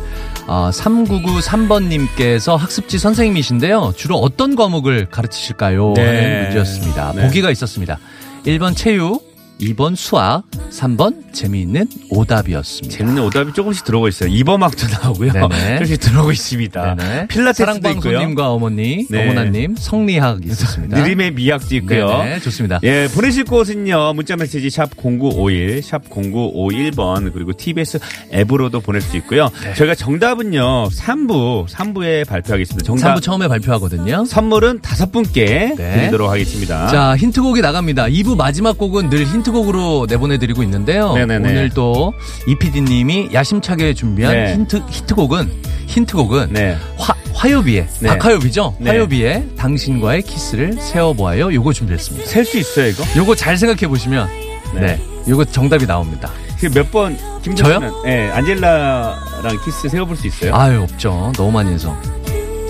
[0.48, 3.94] 어, 3993번님께서 학습지 선생님이신데요.
[3.96, 5.94] 주로 어떤 과목을 가르치실까요?
[5.96, 6.06] 네.
[6.06, 7.14] 하는 문제였습니다.
[7.16, 7.22] 네.
[7.22, 8.00] 보기가 있었습니다.
[8.46, 9.27] 1번 체육,
[9.60, 12.98] 2번 수학, 3번 재미있는 오답이었습니다.
[12.98, 14.30] 재밌는 오답이 조금씩 들어오고 있어요.
[14.30, 15.34] 이버막도 나오고요.
[15.34, 15.74] 네네.
[15.80, 16.96] 조금씩 들어오고 있습니다.
[16.96, 17.28] 네네.
[17.28, 17.92] 필라테스도 있고요.
[18.02, 19.24] 사랑방송님과 어머니, 네.
[19.24, 20.98] 어머나님, 성리학 있었습니다.
[21.02, 22.08] 느림의 미학도 있고요.
[22.08, 22.80] 네네, 좋습니다.
[22.84, 24.14] 예, 보내실 곳은요.
[24.14, 28.00] 문자메시지 샵 0951, 샵 0951번, 그리고 TBS
[28.34, 29.50] 앱으로도 보낼 수 있고요.
[29.64, 29.74] 네.
[29.74, 30.90] 저희가 정답은요.
[30.90, 32.86] 3부, 3부에 발표하겠습니다.
[32.86, 33.16] 정답.
[33.16, 34.26] 3부 처음에 발표하거든요.
[34.26, 35.96] 선물은 다섯 분께 네.
[35.98, 36.88] 드리도록 하겠습니다.
[36.88, 38.06] 자, 힌트곡이 나갑니다.
[38.08, 41.14] 2부 마지막 곡은 늘 힌트 곡으로 내보내드리고 있는데요.
[41.14, 41.50] 네네네.
[41.50, 42.14] 오늘 또
[42.48, 44.54] 이PD님이 야심차게 준비한 네.
[44.54, 45.52] 힌트, 히트곡은,
[45.88, 46.78] 힌트곡은 네.
[46.98, 48.08] 화, 화요비의, 네.
[48.10, 48.76] 박화요비죠?
[48.80, 48.92] 네.
[48.92, 51.54] 화요비의 당신과의 키스를 세어보아요.
[51.54, 52.28] 요거 준비했습니다.
[52.28, 53.04] 셀 수 있어요, 이거?
[53.16, 54.28] 요거 잘 생각해 보시면,
[54.74, 54.82] 네.
[54.82, 55.02] 네.
[55.28, 56.32] 요거 정답이 나옵니다.
[56.60, 57.80] 그몇 번, 김 저요?
[58.08, 60.56] 예, 안젤라랑 키스 세어볼 수 있어요?
[60.56, 61.32] 아유, 없죠.
[61.36, 61.96] 너무 많이 해서.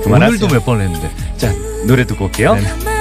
[0.03, 0.37] 그만하세요.
[0.37, 1.09] 오늘도 몇 번 했는데.
[1.37, 1.53] 자,
[1.87, 2.55] 노래 듣고 올게요.
[2.55, 2.83] 네네.
[2.83, 2.96] 말